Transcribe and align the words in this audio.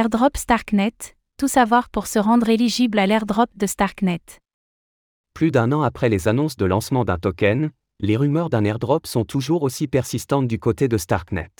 Airdrop 0.00 0.38
Starknet, 0.38 0.94
tout 1.36 1.46
savoir 1.46 1.90
pour 1.90 2.06
se 2.06 2.18
rendre 2.18 2.48
éligible 2.48 2.98
à 2.98 3.06
l'airdrop 3.06 3.50
de 3.54 3.66
Starknet. 3.66 4.22
Plus 5.34 5.50
d'un 5.50 5.72
an 5.72 5.82
après 5.82 6.08
les 6.08 6.26
annonces 6.26 6.56
de 6.56 6.64
lancement 6.64 7.04
d'un 7.04 7.18
token, 7.18 7.70
les 7.98 8.16
rumeurs 8.16 8.48
d'un 8.48 8.64
airdrop 8.64 9.06
sont 9.06 9.26
toujours 9.26 9.62
aussi 9.62 9.88
persistantes 9.88 10.48
du 10.48 10.58
côté 10.58 10.88
de 10.88 10.96
Starknet. 10.96 11.50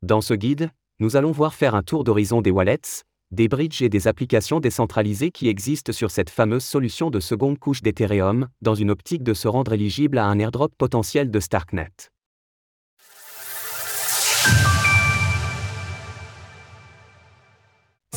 Dans 0.00 0.22
ce 0.22 0.32
guide, 0.32 0.70
nous 0.98 1.16
allons 1.16 1.30
voir 1.30 1.52
faire 1.52 1.74
un 1.74 1.82
tour 1.82 2.04
d'horizon 2.04 2.40
des 2.40 2.50
wallets, 2.50 3.04
des 3.32 3.48
bridges 3.48 3.82
et 3.82 3.90
des 3.90 4.08
applications 4.08 4.58
décentralisées 4.58 5.30
qui 5.30 5.48
existent 5.48 5.92
sur 5.92 6.10
cette 6.10 6.30
fameuse 6.30 6.64
solution 6.64 7.10
de 7.10 7.20
seconde 7.20 7.58
couche 7.58 7.82
d'Ethereum, 7.82 8.48
dans 8.62 8.74
une 8.74 8.90
optique 8.90 9.22
de 9.22 9.34
se 9.34 9.46
rendre 9.46 9.74
éligible 9.74 10.16
à 10.16 10.24
un 10.24 10.38
airdrop 10.38 10.72
potentiel 10.78 11.30
de 11.30 11.40
Starknet. 11.40 11.92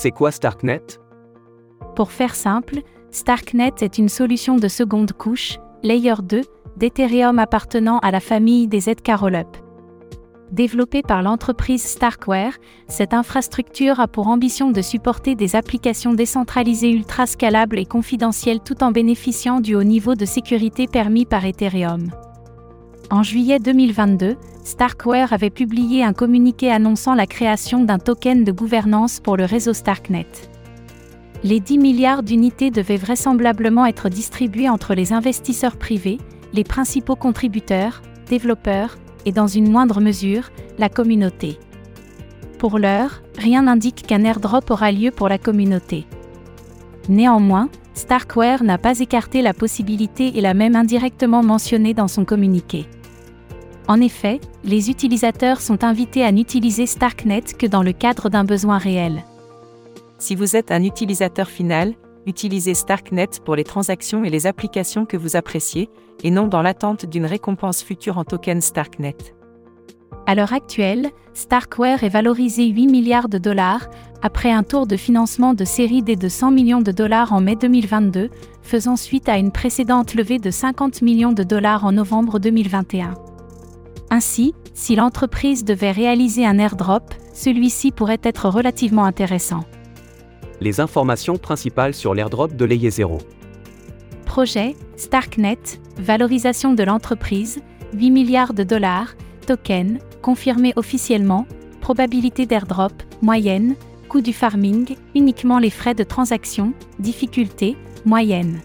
C'est 0.01 0.11
quoi 0.11 0.31
Starknet? 0.31 0.81
Pour 1.97 2.13
faire 2.13 2.33
simple, 2.33 2.83
Starknet 3.11 3.73
est 3.81 3.97
une 3.97 4.07
solution 4.07 4.55
de 4.55 4.69
seconde 4.69 5.11
couche, 5.11 5.57
Layer 5.83 6.13
2, 6.23 6.43
d'Ethereum 6.77 7.37
appartenant 7.37 7.99
à 7.99 8.09
la 8.09 8.21
famille 8.21 8.69
des 8.69 8.79
Zcarolup. 8.79 9.57
Développée 10.53 11.01
par 11.01 11.21
l'entreprise 11.21 11.83
Starkware, 11.83 12.53
cette 12.87 13.13
infrastructure 13.13 13.99
a 13.99 14.07
pour 14.07 14.29
ambition 14.29 14.71
de 14.71 14.81
supporter 14.81 15.35
des 15.35 15.57
applications 15.57 16.13
décentralisées 16.13 16.91
ultra 16.91 17.25
scalables 17.25 17.77
et 17.77 17.85
confidentielles 17.85 18.61
tout 18.61 18.81
en 18.85 18.91
bénéficiant 18.91 19.59
du 19.59 19.75
haut 19.75 19.83
niveau 19.83 20.15
de 20.15 20.23
sécurité 20.23 20.87
permis 20.87 21.25
par 21.25 21.43
Ethereum. 21.43 22.09
En 23.11 23.23
juillet 23.23 23.57
2022, 23.57 24.37
Starkware 24.63 25.33
avait 25.33 25.49
publié 25.49 26.03
un 26.03 26.13
communiqué 26.13 26.71
annonçant 26.71 27.15
la 27.15 27.25
création 27.25 27.83
d'un 27.83 27.97
token 27.97 28.43
de 28.43 28.51
gouvernance 28.51 29.19
pour 29.19 29.35
le 29.35 29.45
réseau 29.45 29.73
Starknet. 29.73 30.27
Les 31.43 31.59
10 31.59 31.79
milliards 31.79 32.21
d'unités 32.21 32.69
devaient 32.69 32.97
vraisemblablement 32.97 33.87
être 33.87 34.09
distribués 34.09 34.69
entre 34.69 34.93
les 34.93 35.11
investisseurs 35.11 35.77
privés, 35.77 36.19
les 36.53 36.63
principaux 36.63 37.15
contributeurs, 37.15 38.03
développeurs, 38.27 38.99
et 39.25 39.31
dans 39.31 39.47
une 39.47 39.71
moindre 39.71 40.01
mesure, 40.01 40.51
la 40.77 40.87
communauté. 40.87 41.57
Pour 42.59 42.77
l'heure, 42.77 43.23
rien 43.39 43.63
n'indique 43.63 44.05
qu'un 44.05 44.23
airdrop 44.23 44.69
aura 44.69 44.91
lieu 44.91 45.09
pour 45.09 45.29
la 45.29 45.39
communauté. 45.39 46.05
Néanmoins, 47.09 47.69
Starkware 47.95 48.63
n'a 48.63 48.77
pas 48.77 48.99
écarté 48.99 49.41
la 49.41 49.55
possibilité 49.55 50.37
et 50.37 50.41
l'a 50.41 50.53
même 50.53 50.75
indirectement 50.75 51.41
mentionné 51.41 51.95
dans 51.95 52.07
son 52.07 52.23
communiqué. 52.23 52.85
En 53.89 54.01
effet, 54.01 54.39
les 54.63 54.91
utilisateurs 54.91 55.59
sont 55.59 55.83
invités 55.83 56.23
à 56.23 56.31
n'utiliser 56.31 56.85
Starknet 56.85 57.41
que 57.57 57.65
dans 57.65 57.81
le 57.81 57.91
cadre 57.91 58.29
d'un 58.29 58.43
besoin 58.43 58.77
réel. 58.77 59.25
Si 60.19 60.35
vous 60.35 60.55
êtes 60.55 60.71
un 60.71 60.83
utilisateur 60.83 61.49
final, 61.49 61.95
utilisez 62.27 62.75
Starknet 62.75 63.41
pour 63.43 63.55
les 63.55 63.63
transactions 63.63 64.23
et 64.23 64.29
les 64.29 64.45
applications 64.45 65.07
que 65.07 65.17
vous 65.17 65.35
appréciez, 65.35 65.89
et 66.23 66.29
non 66.29 66.45
dans 66.45 66.61
l'attente 66.61 67.07
d'une 67.07 67.25
récompense 67.25 67.81
future 67.81 68.19
en 68.19 68.25
token 68.25 68.61
Starknet. 68.61 69.17
À 70.27 70.35
l'heure 70.35 70.53
actuelle, 70.53 71.09
Starkware 71.33 72.03
est 72.03 72.09
valorisé 72.09 72.67
8 72.67 72.85
milliards 72.85 73.29
de 73.29 73.39
dollars, 73.39 73.87
après 74.21 74.51
un 74.51 74.61
tour 74.61 74.85
de 74.85 74.97
financement 74.97 75.55
de 75.55 75.65
série 75.65 76.03
D 76.03 76.15
de 76.15 76.29
100 76.29 76.51
millions 76.51 76.81
de 76.81 76.91
dollars 76.91 77.33
en 77.33 77.41
mai 77.41 77.55
2022, 77.55 78.29
faisant 78.61 78.97
suite 78.97 79.29
à 79.29 79.39
une 79.39 79.51
précédente 79.51 80.13
levée 80.13 80.37
de 80.37 80.51
50 80.51 81.01
millions 81.01 81.31
de 81.31 81.41
dollars 81.41 81.85
en 81.85 81.93
novembre 81.93 82.37
2021. 82.37 83.15
Ainsi, 84.09 84.55
si 84.73 84.95
l'entreprise 84.95 85.63
devait 85.63 85.91
réaliser 85.91 86.45
un 86.45 86.57
airdrop, 86.57 87.13
celui-ci 87.33 87.91
pourrait 87.91 88.21
être 88.23 88.49
relativement 88.49 89.05
intéressant. 89.05 89.63
Les 90.61 90.79
informations 90.79 91.37
principales 91.37 91.93
sur 91.93 92.13
l'airdrop 92.13 92.55
de 92.55 92.65
Layer 92.65 92.89
0. 92.89 93.19
Projet, 94.25 94.75
Starknet, 94.97 95.59
valorisation 95.97 96.73
de 96.73 96.83
l'entreprise, 96.83 97.61
8 97.93 98.11
milliards 98.11 98.53
de 98.53 98.63
dollars, 98.63 99.15
token, 99.45 99.99
confirmé 100.21 100.73
officiellement, 100.75 101.45
probabilité 101.81 102.45
d'airdrop, 102.45 102.93
moyenne, 103.21 103.75
coût 104.09 104.21
du 104.21 104.33
farming, 104.33 104.95
uniquement 105.15 105.59
les 105.59 105.69
frais 105.69 105.93
de 105.93 106.03
transaction, 106.03 106.73
difficulté, 106.99 107.77
moyenne. 108.05 108.59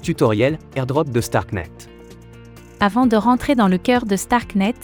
Tutoriel, 0.00 0.58
airdrop 0.76 1.10
de 1.10 1.20
Starknet. 1.20 1.70
Avant 2.84 3.06
de 3.06 3.16
rentrer 3.16 3.54
dans 3.54 3.68
le 3.68 3.78
cœur 3.78 4.04
de 4.04 4.16
Starknet, 4.16 4.74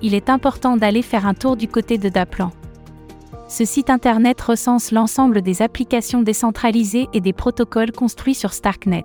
il 0.00 0.14
est 0.14 0.30
important 0.30 0.76
d'aller 0.76 1.02
faire 1.02 1.26
un 1.26 1.34
tour 1.34 1.56
du 1.56 1.68
côté 1.68 1.98
de 1.98 2.08
Daplan. 2.08 2.52
Ce 3.48 3.64
site 3.64 3.90
internet 3.90 4.40
recense 4.40 4.92
l'ensemble 4.92 5.42
des 5.42 5.60
applications 5.60 6.22
décentralisées 6.22 7.08
et 7.12 7.20
des 7.20 7.32
protocoles 7.32 7.92
construits 7.92 8.34
sur 8.34 8.52
Starknet 8.52 9.04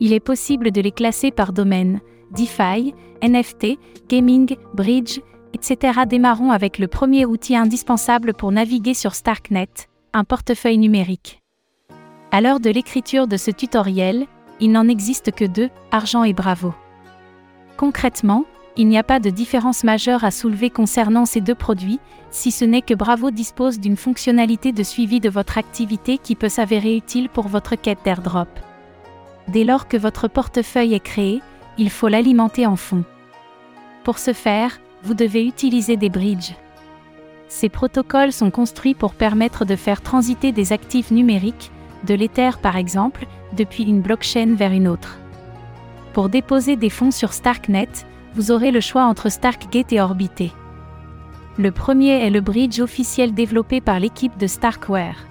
il 0.00 0.12
est 0.12 0.20
possible 0.20 0.70
de 0.70 0.80
les 0.80 0.92
classer 0.92 1.30
par 1.30 1.52
domaine, 1.52 2.00
DeFi, 2.30 2.94
NFT, 3.22 3.78
gaming, 4.08 4.56
bridge, 4.74 5.20
etc. 5.54 6.00
Démarrons 6.06 6.50
avec 6.50 6.78
le 6.78 6.88
premier 6.88 7.24
outil 7.24 7.56
indispensable 7.56 8.34
pour 8.34 8.52
naviguer 8.52 8.94
sur 8.94 9.14
Starknet, 9.14 9.68
un 10.12 10.24
portefeuille 10.24 10.78
numérique. 10.78 11.42
À 12.30 12.40
l'heure 12.40 12.60
de 12.60 12.70
l'écriture 12.70 13.26
de 13.26 13.36
ce 13.36 13.50
tutoriel, 13.50 14.26
il 14.60 14.72
n'en 14.72 14.88
existe 14.88 15.32
que 15.32 15.44
deux, 15.44 15.70
Argent 15.90 16.24
et 16.24 16.32
Bravo. 16.32 16.74
Concrètement, 17.78 18.44
il 18.76 18.88
n'y 18.88 18.98
a 18.98 19.04
pas 19.04 19.20
de 19.20 19.30
différence 19.30 19.84
majeure 19.84 20.24
à 20.24 20.32
soulever 20.32 20.68
concernant 20.68 21.26
ces 21.26 21.40
deux 21.40 21.54
produits, 21.54 22.00
si 22.32 22.50
ce 22.50 22.64
n'est 22.64 22.82
que 22.82 22.92
Bravo 22.92 23.30
dispose 23.30 23.78
d'une 23.78 23.96
fonctionnalité 23.96 24.72
de 24.72 24.82
suivi 24.82 25.20
de 25.20 25.30
votre 25.30 25.58
activité 25.58 26.18
qui 26.18 26.34
peut 26.34 26.48
s'avérer 26.48 26.96
utile 26.96 27.28
pour 27.28 27.46
votre 27.46 27.76
quête 27.76 28.00
d'airdrop. 28.04 28.48
Dès 29.46 29.62
lors 29.62 29.86
que 29.86 29.96
votre 29.96 30.26
portefeuille 30.26 30.94
est 30.94 31.00
créé, 31.00 31.40
il 31.78 31.88
faut 31.88 32.08
l'alimenter 32.08 32.66
en 32.66 32.74
fonds. 32.74 33.04
Pour 34.02 34.18
ce 34.18 34.32
faire, 34.32 34.80
vous 35.04 35.14
devez 35.14 35.46
utiliser 35.46 35.96
des 35.96 36.10
bridges. 36.10 36.56
Ces 37.46 37.68
protocoles 37.68 38.32
sont 38.32 38.50
construits 38.50 38.94
pour 38.94 39.14
permettre 39.14 39.64
de 39.64 39.76
faire 39.76 40.02
transiter 40.02 40.50
des 40.50 40.72
actifs 40.72 41.12
numériques, 41.12 41.70
de 42.08 42.14
l'Ether 42.14 42.50
par 42.60 42.76
exemple, 42.76 43.26
depuis 43.56 43.84
une 43.84 44.02
blockchain 44.02 44.56
vers 44.56 44.72
une 44.72 44.88
autre. 44.88 45.18
Pour 46.12 46.28
déposer 46.28 46.76
des 46.76 46.90
fonds 46.90 47.10
sur 47.10 47.32
Starknet, 47.32 47.88
vous 48.34 48.50
aurez 48.50 48.70
le 48.70 48.80
choix 48.80 49.04
entre 49.04 49.30
Starkgate 49.30 49.92
et 49.92 50.00
Orbité. 50.00 50.52
Le 51.58 51.72
premier 51.72 52.24
est 52.24 52.30
le 52.30 52.40
bridge 52.40 52.80
officiel 52.80 53.34
développé 53.34 53.80
par 53.80 53.98
l'équipe 53.98 54.36
de 54.38 54.46
Starkware 54.46 55.28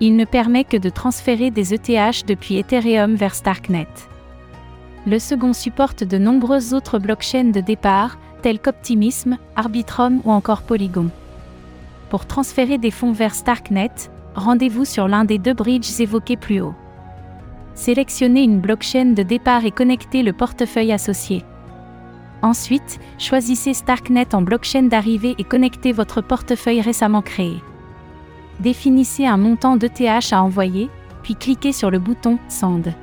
il 0.00 0.16
ne 0.16 0.24
permet 0.24 0.64
que 0.64 0.76
de 0.76 0.90
transférer 0.90 1.50
des 1.50 1.72
ETH 1.72 2.26
depuis 2.26 2.56
Ethereum 2.56 3.14
vers 3.14 3.34
Starknet. 3.34 3.88
Le 5.06 5.18
second 5.18 5.52
supporte 5.52 6.04
de 6.04 6.18
nombreuses 6.18 6.74
autres 6.74 6.98
blockchains 6.98 7.50
de 7.50 7.60
départ, 7.60 8.18
telles 8.42 8.58
qu'Optimism, 8.58 9.38
Arbitrum 9.54 10.20
ou 10.24 10.32
encore 10.32 10.62
Polygon. 10.62 11.10
Pour 12.10 12.26
transférer 12.26 12.78
des 12.78 12.90
fonds 12.90 13.12
vers 13.12 13.34
Starknet, 13.34 13.92
rendez-vous 14.34 14.84
sur 14.84 15.08
l'un 15.08 15.24
des 15.24 15.38
deux 15.38 15.54
bridges 15.54 16.00
évoqués 16.00 16.36
plus 16.36 16.60
haut. 16.60 16.74
Sélectionnez 17.76 18.42
une 18.42 18.58
blockchain 18.58 19.12
de 19.12 19.22
départ 19.22 19.66
et 19.66 19.70
connectez 19.70 20.22
le 20.22 20.32
portefeuille 20.32 20.92
associé. 20.92 21.44
Ensuite, 22.40 22.98
choisissez 23.18 23.74
Starknet 23.74 24.34
en 24.34 24.40
blockchain 24.40 24.84
d'arrivée 24.84 25.34
et 25.36 25.44
connectez 25.44 25.92
votre 25.92 26.22
portefeuille 26.22 26.80
récemment 26.80 27.20
créé. 27.20 27.62
Définissez 28.60 29.26
un 29.26 29.36
montant 29.36 29.76
d'ETH 29.76 30.32
à 30.32 30.42
envoyer, 30.42 30.88
puis 31.22 31.36
cliquez 31.36 31.72
sur 31.72 31.90
le 31.90 31.98
bouton 31.98 32.38
Send. 32.48 32.94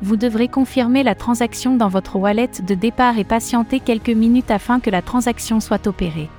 Vous 0.00 0.16
devrez 0.16 0.46
confirmer 0.46 1.02
la 1.02 1.16
transaction 1.16 1.76
dans 1.76 1.88
votre 1.88 2.14
wallet 2.16 2.50
de 2.64 2.74
départ 2.74 3.18
et 3.18 3.24
patienter 3.24 3.80
quelques 3.80 4.10
minutes 4.10 4.52
afin 4.52 4.78
que 4.78 4.90
la 4.90 5.02
transaction 5.02 5.58
soit 5.58 5.88
opérée. 5.88 6.30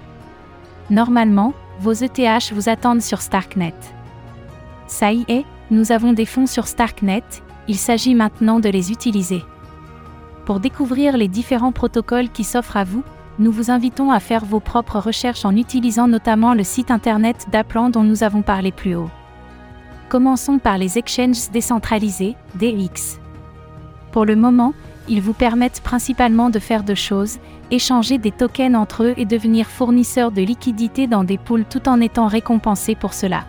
Normalement, 0.89 1.53
vos 1.81 1.93
ETH 1.93 2.53
vous 2.53 2.69
attendent 2.69 3.01
sur 3.01 3.21
Starknet. 3.21 3.75
Ça 4.87 5.11
y 5.11 5.25
est, 5.27 5.45
nous 5.71 5.91
avons 5.91 6.13
des 6.13 6.25
fonds 6.25 6.45
sur 6.45 6.67
Starknet, 6.67 7.23
il 7.67 7.77
s'agit 7.77 8.15
maintenant 8.15 8.59
de 8.59 8.69
les 8.69 8.91
utiliser. 8.91 9.43
Pour 10.45 10.59
découvrir 10.59 11.15
les 11.17 11.27
différents 11.27 11.71
protocoles 11.71 12.29
qui 12.29 12.43
s'offrent 12.43 12.77
à 12.77 12.83
vous, 12.83 13.03
nous 13.39 13.51
vous 13.51 13.71
invitons 13.71 14.11
à 14.11 14.19
faire 14.19 14.45
vos 14.45 14.59
propres 14.59 14.99
recherches 14.99 15.45
en 15.45 15.55
utilisant 15.55 16.07
notamment 16.07 16.53
le 16.53 16.63
site 16.63 16.91
internet 16.91 17.47
d'Aplan 17.51 17.89
dont 17.89 18.03
nous 18.03 18.23
avons 18.23 18.41
parlé 18.41 18.71
plus 18.71 18.95
haut. 18.95 19.09
Commençons 20.09 20.59
par 20.59 20.77
les 20.77 20.97
exchanges 20.97 21.49
décentralisés, 21.51 22.35
DX. 22.55 23.19
Pour 24.11 24.25
le 24.25 24.35
moment, 24.35 24.73
ils 25.09 25.21
vous 25.21 25.33
permettent 25.33 25.81
principalement 25.81 26.49
de 26.49 26.59
faire 26.59 26.83
deux 26.83 26.93
choses, 26.93 27.39
échanger 27.71 28.19
des 28.19 28.31
tokens 28.31 28.75
entre 28.75 29.03
eux 29.03 29.13
et 29.17 29.25
devenir 29.25 29.65
fournisseurs 29.65 30.31
de 30.31 30.41
liquidités 30.41 31.07
dans 31.07 31.23
des 31.23 31.37
pools 31.37 31.65
tout 31.65 31.89
en 31.89 31.99
étant 31.99 32.27
récompensés 32.27 32.95
pour 32.95 33.13
cela. 33.13 33.45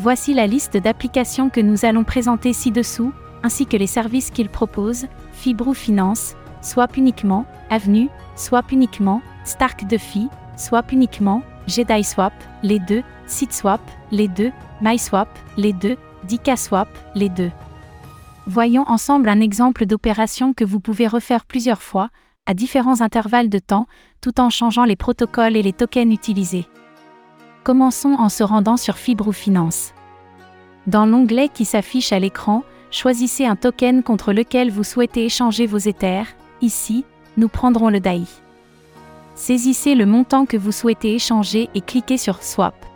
Voici 0.00 0.32
la 0.32 0.46
liste 0.46 0.76
d'applications 0.76 1.50
que 1.50 1.60
nous 1.60 1.84
allons 1.84 2.04
présenter 2.04 2.52
ci-dessous, 2.52 3.12
ainsi 3.42 3.66
que 3.66 3.76
les 3.76 3.88
services 3.88 4.30
qu'ils 4.30 4.48
proposent, 4.48 5.08
Fibrou 5.32 5.74
Finance, 5.74 6.36
Swap 6.62 6.96
uniquement, 6.96 7.46
Avenue, 7.68 8.08
Swap 8.36 8.70
uniquement, 8.70 9.20
Stark 9.44 9.88
Defi, 9.88 10.28
Swap 10.56 10.92
uniquement, 10.92 11.42
GDAI-Swap, 11.66 12.32
les 12.62 12.78
deux, 12.78 13.02
SeedSwap, 13.26 13.80
les 14.12 14.28
deux, 14.28 14.52
MySwap, 14.80 15.28
les 15.56 15.72
deux, 15.72 15.96
DicaSwap, 16.28 16.88
les 17.16 17.28
deux. 17.28 17.50
Voyons 18.46 18.84
ensemble 18.86 19.28
un 19.28 19.40
exemple 19.40 19.84
d'opération 19.84 20.54
que 20.54 20.64
vous 20.64 20.78
pouvez 20.78 21.08
refaire 21.08 21.44
plusieurs 21.44 21.82
fois, 21.82 22.10
à 22.46 22.54
différents 22.54 23.00
intervalles 23.00 23.48
de 23.48 23.58
temps, 23.58 23.88
tout 24.20 24.40
en 24.40 24.48
changeant 24.48 24.84
les 24.84 24.96
protocoles 24.96 25.56
et 25.56 25.62
les 25.62 25.72
tokens 25.72 26.12
utilisés. 26.12 26.68
Commençons 27.68 28.16
en 28.18 28.30
se 28.30 28.42
rendant 28.42 28.78
sur 28.78 28.96
Fibre 28.96 29.28
ou 29.28 29.32
Finance. 29.32 29.92
Dans 30.86 31.04
l'onglet 31.04 31.50
qui 31.52 31.66
s'affiche 31.66 32.14
à 32.14 32.18
l'écran, 32.18 32.64
choisissez 32.90 33.44
un 33.44 33.56
token 33.56 34.02
contre 34.02 34.32
lequel 34.32 34.70
vous 34.70 34.84
souhaitez 34.84 35.26
échanger 35.26 35.66
vos 35.66 35.76
Ethers. 35.76 36.28
Ici, 36.62 37.04
nous 37.36 37.48
prendrons 37.48 37.90
le 37.90 38.00
DAI. 38.00 38.24
Saisissez 39.34 39.94
le 39.94 40.06
montant 40.06 40.46
que 40.46 40.56
vous 40.56 40.72
souhaitez 40.72 41.14
échanger 41.16 41.68
et 41.74 41.82
cliquez 41.82 42.16
sur 42.16 42.42
Swap. 42.42 42.86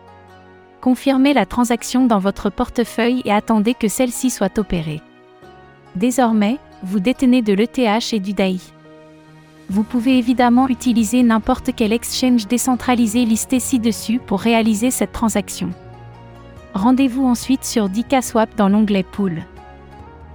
Confirmez 0.81 1.35
la 1.35 1.45
transaction 1.45 2.07
dans 2.07 2.19
votre 2.19 2.49
portefeuille 2.49 3.21
et 3.27 3.33
attendez 3.35 3.75
que 3.75 3.89
celle-ci 3.89 4.31
soit 4.31 4.59
opérée. 4.59 5.03
Désormais, 5.97 6.59
vous 6.83 6.99
détenez 6.99 7.43
de 7.43 7.53
l'ETH 7.53 8.15
et 8.15 8.21
du 8.21 8.33
DAI. 8.33 8.59
Vous 9.71 9.85
pouvez 9.85 10.19
évidemment 10.19 10.69
utiliser 10.69 11.23
n'importe 11.23 11.71
quel 11.75 11.93
exchange 11.93 12.47
décentralisé 12.47 13.25
listé 13.25 13.59
ci-dessus 13.61 14.19
pour 14.19 14.41
réaliser 14.41 14.91
cette 14.91 15.13
transaction. 15.13 15.71
Rendez-vous 16.75 17.25
ensuite 17.25 17.65
sur 17.65 17.89
DicaSwap 17.89 18.55
dans 18.57 18.69
l'onglet 18.69 19.03
Pool. 19.03 19.45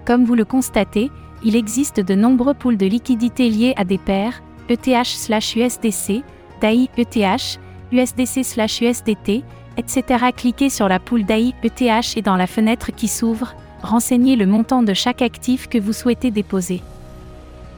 Comme 0.06 0.24
vous 0.24 0.36
le 0.36 0.46
constatez, 0.46 1.12
il 1.44 1.56
existe 1.56 2.00
de 2.00 2.16
nombreux 2.16 2.54
pools 2.54 2.78
de 2.78 2.86
liquidités 2.86 3.50
liés 3.50 3.74
à 3.76 3.84
des 3.84 3.98
paires, 3.98 4.42
ETH/USDC, 4.70 6.24
DAI 6.62 6.90
ETH, 6.98 7.60
USDC/USDT, 7.92 9.44
etc. 9.78 10.26
Cliquez 10.36 10.70
sur 10.70 10.88
la 10.88 11.00
pool 11.00 11.26
DAI 11.26 11.54
ETH 11.64 12.18
et 12.18 12.22
dans 12.22 12.36
la 12.36 12.48
fenêtre 12.48 12.92
qui 12.96 13.08
s'ouvre, 13.08 13.54
renseignez 13.82 14.36
le 14.36 14.48
montant 14.48 14.84
de 14.84 14.94
chaque 14.94 15.22
actif 15.22 15.68
que 15.68 15.78
vous 15.78 15.94
souhaitez 15.94 16.32
déposer. 16.32 16.82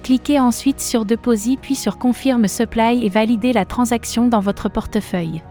Cliquez 0.04 0.40
ensuite 0.40 0.80
sur 0.80 1.06
Deposit 1.06 1.60
puis 1.62 1.75
sur 1.75 1.98
Confirme 1.98 2.48
Supply 2.48 3.06
et 3.06 3.10
validez 3.10 3.54
la 3.54 3.66
transaction 3.66 4.28
dans 4.28 4.40
votre 4.40 4.69
portefeuille. 4.69 5.44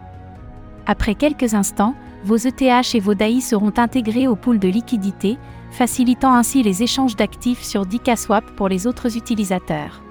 Après 0.87 1.15
quelques 1.15 1.55
instants, 1.55 1.95
vos 2.25 2.37
ETH 2.37 2.95
et 2.95 3.01
vos 3.01 3.15
DAI 3.15 3.41
seront 3.41 3.73
intégrés 3.77 4.27
au 4.27 4.37
pool 4.37 4.59
de 4.59 4.69
liquidité, 4.69 5.39
facilitant 5.71 6.35
ainsi 6.35 6.63
les 6.63 6.83
échanges 6.83 7.15
d'actifs 7.15 7.63
sur 7.63 7.87
DicaSwap 7.87 8.45
pour 8.57 8.69
les 8.69 8.87
autres 8.87 9.17
utilisateurs. 9.17 10.03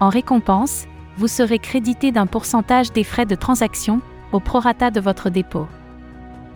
En 0.00 0.08
récompense, 0.08 0.86
vous 1.16 1.28
serez 1.28 1.60
crédité 1.60 2.10
d'un 2.10 2.26
pourcentage 2.26 2.92
des 2.92 3.04
frais 3.04 3.26
de 3.26 3.36
transaction 3.36 4.00
au 4.32 4.40
prorata 4.40 4.90
de 4.90 5.00
votre 5.00 5.30
dépôt. 5.30 5.68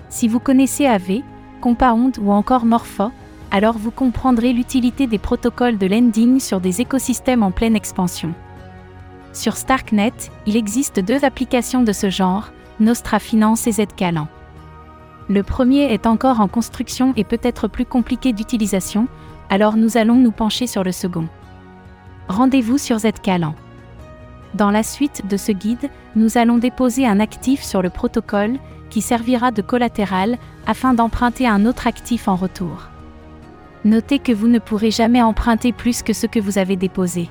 Si 0.08 0.26
vous 0.26 0.40
connaissez 0.40 0.86
AV, 0.86 1.22
Compound 1.60 2.18
ou 2.20 2.32
encore 2.32 2.64
Morpho, 2.64 3.10
alors 3.50 3.78
vous 3.78 3.90
comprendrez 3.90 4.52
l'utilité 4.52 5.06
des 5.06 5.18
protocoles 5.18 5.78
de 5.78 5.86
lending 5.86 6.40
sur 6.40 6.60
des 6.60 6.80
écosystèmes 6.80 7.42
en 7.42 7.50
pleine 7.50 7.76
expansion. 7.76 8.34
Sur 9.32 9.56
Starknet, 9.56 10.12
il 10.46 10.56
existe 10.56 11.00
deux 11.00 11.24
applications 11.24 11.82
de 11.82 11.92
ce 11.92 12.10
genre, 12.10 12.50
Nostra 12.80 13.18
Finance 13.18 13.66
et 13.66 13.72
Zcalan. 13.72 14.28
Le 15.28 15.42
premier 15.42 15.92
est 15.92 16.06
encore 16.06 16.40
en 16.40 16.48
construction 16.48 17.12
et 17.16 17.24
peut 17.24 17.40
être 17.42 17.68
plus 17.68 17.84
compliqué 17.84 18.32
d'utilisation, 18.32 19.08
alors 19.50 19.76
nous 19.76 19.96
allons 19.96 20.16
nous 20.16 20.32
pencher 20.32 20.66
sur 20.66 20.84
le 20.84 20.92
second. 20.92 21.28
Rendez-vous 22.28 22.78
sur 22.78 22.98
Zcalan. 22.98 23.54
Dans 24.54 24.70
la 24.70 24.82
suite 24.82 25.26
de 25.28 25.36
ce 25.36 25.52
guide, 25.52 25.90
nous 26.16 26.38
allons 26.38 26.58
déposer 26.58 27.06
un 27.06 27.20
actif 27.20 27.62
sur 27.62 27.82
le 27.82 27.90
protocole 27.90 28.58
qui 28.90 29.02
servira 29.02 29.50
de 29.50 29.62
collatéral 29.62 30.38
afin 30.66 30.94
d'emprunter 30.94 31.46
un 31.46 31.66
autre 31.66 31.86
actif 31.86 32.28
en 32.28 32.36
retour. 32.36 32.88
Notez 33.88 34.18
que 34.18 34.32
vous 34.32 34.48
ne 34.48 34.58
pourrez 34.58 34.90
jamais 34.90 35.22
emprunter 35.22 35.72
plus 35.72 36.02
que 36.02 36.12
ce 36.12 36.26
que 36.26 36.38
vous 36.38 36.58
avez 36.58 36.76
déposé. 36.76 37.30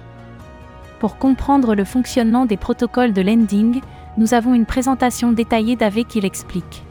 Pour 0.99 1.19
comprendre 1.19 1.75
le 1.75 1.83
fonctionnement 1.83 2.47
des 2.47 2.57
protocoles 2.57 3.13
de 3.13 3.21
lending, 3.21 3.79
nous 4.17 4.33
avons 4.33 4.55
une 4.55 4.65
présentation 4.65 5.31
détaillée 5.31 5.75
d'AV 5.75 6.03
qui 6.05 6.19
l'explique. 6.19 6.81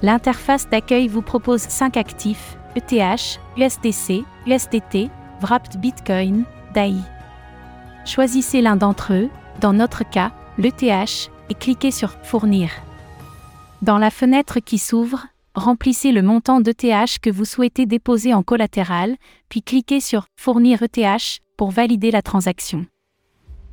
L'interface 0.00 0.66
d'accueil 0.70 1.08
vous 1.08 1.20
propose 1.20 1.60
5 1.60 1.98
actifs, 1.98 2.56
ETH, 2.74 3.38
USDC, 3.58 4.24
USDT, 4.46 5.10
Wrapped 5.42 5.78
Bitcoin, 5.78 6.44
DAI. 6.72 6.94
Choisissez 8.06 8.62
l'un 8.62 8.76
d'entre 8.76 9.12
eux, 9.12 9.28
dans 9.60 9.74
notre 9.74 10.08
cas, 10.08 10.32
l'ETH, 10.56 11.30
et 11.50 11.54
cliquez 11.54 11.90
sur 11.90 12.12
Fournir. 12.22 12.70
Dans 13.82 13.98
la 13.98 14.10
fenêtre 14.10 14.58
qui 14.60 14.78
s'ouvre, 14.78 15.26
remplissez 15.54 16.12
le 16.12 16.22
montant 16.22 16.60
d'ETH 16.60 17.18
que 17.20 17.30
vous 17.30 17.44
souhaitez 17.44 17.86
déposer 17.86 18.34
en 18.34 18.42
collatéral, 18.42 19.16
puis 19.48 19.62
cliquez 19.62 20.00
sur 20.00 20.26
Fournir 20.36 20.82
ETH 20.82 21.40
pour 21.56 21.70
valider 21.70 22.10
la 22.10 22.22
transaction. 22.22 22.86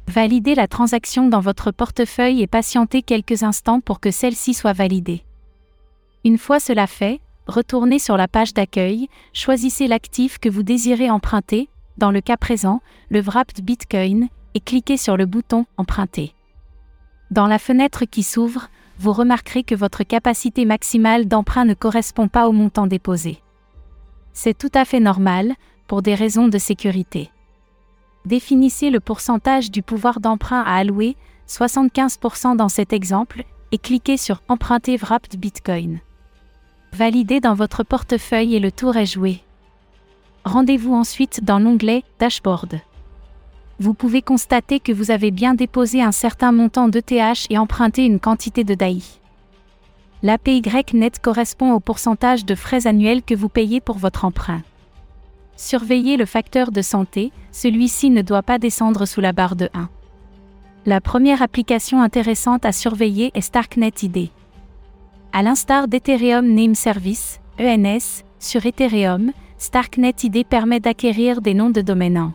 Validez 0.07 0.55
la 0.55 0.67
transaction 0.67 1.27
dans 1.27 1.41
votre 1.41 1.71
portefeuille 1.71 2.41
et 2.41 2.47
patientez 2.47 3.01
quelques 3.01 3.43
instants 3.43 3.81
pour 3.81 3.99
que 3.99 4.11
celle-ci 4.11 4.53
soit 4.53 4.73
validée. 4.73 5.23
Une 6.23 6.37
fois 6.37 6.59
cela 6.59 6.87
fait, 6.87 7.19
retournez 7.47 7.99
sur 7.99 8.15
la 8.17 8.27
page 8.27 8.53
d'accueil, 8.53 9.09
choisissez 9.33 9.87
l'actif 9.87 10.39
que 10.39 10.49
vous 10.49 10.63
désirez 10.63 11.09
emprunter, 11.09 11.69
dans 11.97 12.11
le 12.11 12.21
cas 12.21 12.37
présent, 12.37 12.81
le 13.09 13.21
Wrapped 13.21 13.63
Bitcoin, 13.63 14.29
et 14.53 14.59
cliquez 14.59 14.97
sur 14.97 15.17
le 15.17 15.25
bouton 15.25 15.65
Emprunter. 15.77 16.33
Dans 17.29 17.47
la 17.47 17.59
fenêtre 17.59 18.05
qui 18.05 18.23
s'ouvre, 18.23 18.69
vous 18.99 19.13
remarquerez 19.13 19.63
que 19.63 19.75
votre 19.75 20.03
capacité 20.03 20.65
maximale 20.65 21.27
d'emprunt 21.27 21.65
ne 21.65 21.73
correspond 21.73 22.27
pas 22.27 22.47
au 22.47 22.51
montant 22.51 22.87
déposé. 22.87 23.39
C'est 24.33 24.57
tout 24.57 24.71
à 24.73 24.85
fait 24.85 24.99
normal, 24.99 25.53
pour 25.87 26.01
des 26.01 26.15
raisons 26.15 26.47
de 26.47 26.57
sécurité. 26.57 27.31
Définissez 28.25 28.89
le 28.89 28.99
pourcentage 28.99 29.71
du 29.71 29.81
pouvoir 29.81 30.19
d'emprunt 30.19 30.61
à 30.61 30.75
allouer, 30.75 31.15
75% 31.47 32.57
dans 32.57 32.69
cet 32.69 32.91
exemple, 32.91 33.43
et 33.71 33.77
cliquez 33.77 34.17
sur 34.17 34.41
Emprunter 34.49 34.97
Wrapped 34.97 35.39
Bitcoin. 35.39 35.99
Validez 36.93 37.39
dans 37.39 37.53
votre 37.53 37.83
portefeuille 37.83 38.55
et 38.55 38.59
le 38.59 38.71
tour 38.71 38.97
est 38.97 39.05
joué. 39.05 39.41
Rendez-vous 40.45 40.93
ensuite 40.93 41.43
dans 41.43 41.59
l'onglet 41.59 42.03
Dashboard 42.19 42.79
vous 43.79 43.93
pouvez 43.93 44.21
constater 44.21 44.79
que 44.79 44.91
vous 44.91 45.11
avez 45.11 45.31
bien 45.31 45.53
déposé 45.53 46.01
un 46.01 46.11
certain 46.11 46.51
montant 46.51 46.87
d'ETH 46.87 47.47
et 47.49 47.57
emprunté 47.57 48.05
une 48.05 48.19
quantité 48.19 48.63
de 48.63 48.73
DAI. 48.73 49.01
L'APY 50.23 50.63
net 50.93 51.19
correspond 51.19 51.73
au 51.73 51.79
pourcentage 51.79 52.43
de 52.43 52.55
frais 52.55 52.87
annuels 52.87 53.21
que 53.21 53.35
vous 53.35 53.49
payez 53.49 53.79
pour 53.79 53.97
votre 53.97 54.25
emprunt. 54.25 54.63
Surveillez 55.55 56.17
le 56.17 56.25
facteur 56.25 56.71
de 56.71 56.81
santé, 56.81 57.31
celui-ci 57.51 58.09
ne 58.09 58.21
doit 58.21 58.43
pas 58.43 58.57
descendre 58.57 59.05
sous 59.05 59.21
la 59.21 59.31
barre 59.31 59.55
de 59.55 59.69
1. 59.73 59.89
La 60.85 61.01
première 61.01 61.41
application 61.41 62.01
intéressante 62.01 62.65
à 62.65 62.71
surveiller 62.71 63.31
est 63.33 63.41
Starknet 63.41 63.93
ID. 64.01 64.29
À 65.33 65.43
l'instar 65.43 65.87
d'Ethereum 65.87 66.47
Name 66.47 66.75
Service, 66.75 67.39
ENS, 67.59 68.23
sur 68.39 68.65
Ethereum, 68.65 69.31
Starknet 69.57 70.15
ID 70.23 70.45
permet 70.47 70.79
d'acquérir 70.79 71.41
des 71.41 71.53
noms 71.53 71.71
de 71.71 71.81
domaine 71.81 72.31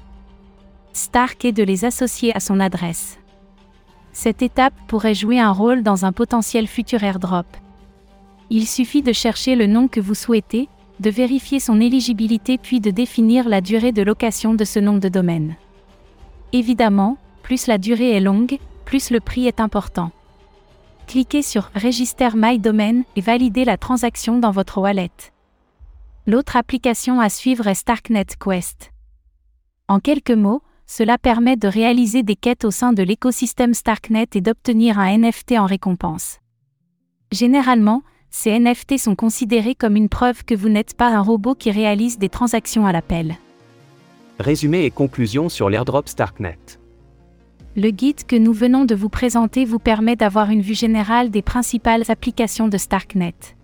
Stark 0.93 1.45
et 1.45 1.53
de 1.53 1.63
les 1.63 1.85
associer 1.85 2.35
à 2.37 2.41
son 2.41 2.61
adresse. 2.61 3.19
Cette 4.13 4.43
étape 4.43 4.75
pourrait 4.89 5.15
jouer 5.15 5.41
un 5.41 5.51
rôle 5.51 5.83
dans 5.83 6.05
un 6.05 6.13
potentiel 6.13 6.67
futur 6.67 7.03
airdrop. 7.03 7.47
Il 8.51 8.67
suffit 8.67 9.03
de 9.03 9.13
chercher 9.13 9.57
le 9.57 9.67
nom 9.67 9.89
que 9.89 10.01
vous 10.01 10.15
souhaitez, 10.15 10.69
de 11.01 11.11
vérifier 11.11 11.61
son 11.61 11.81
éligibilité 11.81 12.59
puis 12.59 12.81
de 12.81 12.91
définir 12.91 13.49
la 13.49 13.63
durée 13.63 13.93
de 13.93 14.03
location 14.03 14.55
de 14.55 14.65
ce 14.65 14.79
nom 14.79 14.99
de 14.99 15.09
domaine. 15.09 15.57
Évidemment, 16.53 17.17
plus 17.43 17.67
la 17.67 17.79
durée 17.79 18.11
est 18.11 18.21
longue, 18.21 18.59
plus 18.85 19.11
le 19.11 19.21
prix 19.21 19.47
est 19.47 19.61
important. 19.61 20.11
Cliquez 21.07 21.43
sur 21.43 21.71
Register 21.75 22.29
My 22.35 22.59
Domain 22.59 23.03
et 23.17 23.21
validez 23.23 23.65
la 23.65 23.79
transaction 23.79 24.39
dans 24.39 24.51
votre 24.51 24.79
wallet. 24.79 25.11
L'autre 26.27 26.57
application 26.57 27.21
à 27.21 27.31
suivre 27.31 27.67
est 27.67 27.75
Starknet 27.75 28.27
Quest. 28.39 28.93
En 29.89 29.99
quelques 29.99 30.31
mots, 30.31 30.63
cela 30.95 31.17
permet 31.17 31.57
de 31.57 31.69
réaliser 31.69 32.23
des 32.23 32.37
quêtes 32.37 32.67
au 32.67 32.71
sein 32.71 32.93
de 32.93 33.03
l'écosystème 33.03 33.73
Starknet 33.73 34.27
et 34.35 34.43
d'obtenir 34.43 34.99
un 34.99 35.17
NFT 35.17 35.53
en 35.53 35.65
récompense. 35.65 36.39
Généralement, 37.31 38.03
ces 38.29 38.59
NFT 38.59 38.99
sont 38.99 39.15
considérés 39.15 39.75
comme 39.75 39.97
une 39.97 40.11
preuve 40.11 40.45
que 40.45 40.55
vous 40.55 40.69
n'êtes 40.69 40.95
pas 40.95 41.09
un 41.09 41.23
robot 41.23 41.55
qui 41.55 41.71
réalise 41.71 42.19
des 42.19 42.29
transactions 42.29 42.85
à 42.85 42.93
l'appel. 42.93 43.37
Résumé 44.39 44.85
et 44.85 44.91
conclusion 44.91 45.49
sur 45.49 45.71
l'airdrop 45.71 46.11
Starknet. 46.11 46.59
Le 47.75 47.89
guide 47.89 48.27
que 48.27 48.37
nous 48.37 48.53
venons 48.53 48.85
de 48.85 48.95
vous 48.95 49.09
présenter 49.09 49.65
vous 49.65 49.79
permet 49.79 50.17
d'avoir 50.17 50.51
une 50.51 50.61
vue 50.61 50.75
générale 50.75 51.31
des 51.31 51.41
principales 51.41 52.05
applications 52.11 52.69
de 52.69 52.77
Starknet. 52.77 53.57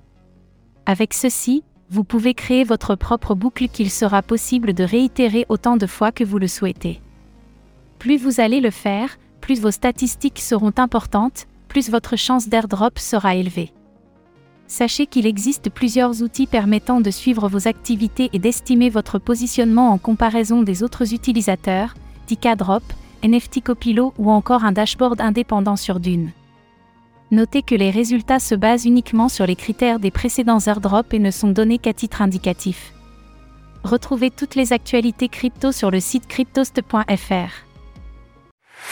Avec 0.86 1.12
ceci, 1.12 1.62
vous 1.90 2.04
pouvez 2.04 2.32
créer 2.32 2.64
votre 2.64 2.94
propre 2.94 3.34
boucle 3.34 3.68
qu'il 3.68 3.90
sera 3.90 4.22
possible 4.22 4.72
de 4.72 4.84
réitérer 4.84 5.44
autant 5.50 5.76
de 5.76 5.86
fois 5.86 6.10
que 6.10 6.24
vous 6.24 6.38
le 6.38 6.48
souhaitez. 6.48 7.02
Plus 7.98 8.16
vous 8.16 8.40
allez 8.40 8.60
le 8.60 8.70
faire, 8.70 9.18
plus 9.40 9.60
vos 9.60 9.70
statistiques 9.70 10.40
seront 10.40 10.72
importantes, 10.76 11.46
plus 11.68 11.90
votre 11.90 12.16
chance 12.16 12.48
d'airdrop 12.48 12.98
sera 12.98 13.34
élevée. 13.34 13.72
Sachez 14.68 15.06
qu'il 15.06 15.26
existe 15.26 15.70
plusieurs 15.70 16.22
outils 16.22 16.46
permettant 16.46 17.00
de 17.00 17.10
suivre 17.10 17.48
vos 17.48 17.66
activités 17.66 18.28
et 18.32 18.38
d'estimer 18.38 18.90
votre 18.90 19.18
positionnement 19.18 19.90
en 19.90 19.98
comparaison 19.98 20.62
des 20.62 20.82
autres 20.82 21.14
utilisateurs, 21.14 21.94
Drop, 22.58 22.82
NFT 23.24 23.62
Copilot 23.62 24.12
ou 24.18 24.30
encore 24.30 24.64
un 24.64 24.72
dashboard 24.72 25.20
indépendant 25.22 25.76
sur 25.76 25.98
Dune. 25.98 26.30
Notez 27.30 27.62
que 27.62 27.74
les 27.74 27.90
résultats 27.90 28.38
se 28.38 28.54
basent 28.54 28.84
uniquement 28.84 29.30
sur 29.30 29.46
les 29.46 29.56
critères 29.56 29.98
des 29.98 30.10
précédents 30.10 30.60
airdrops 30.60 31.14
et 31.14 31.18
ne 31.18 31.30
sont 31.30 31.48
donnés 31.48 31.78
qu'à 31.78 31.94
titre 31.94 32.22
indicatif. 32.22 32.92
Retrouvez 33.82 34.30
toutes 34.30 34.54
les 34.54 34.72
actualités 34.74 35.28
crypto 35.28 35.72
sur 35.72 35.90
le 35.90 36.00
site 36.00 36.26
cryptost.fr. 36.26 37.67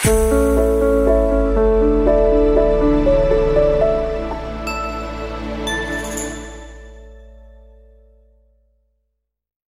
oh 0.07 0.76